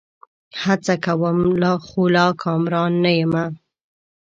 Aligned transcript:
هڅه 0.61 0.95
کوم؛ 1.05 1.39
خو 1.85 2.01
لا 2.13 2.25
کامران 2.41 2.91
نه 3.03 3.11
یمه 3.19 3.45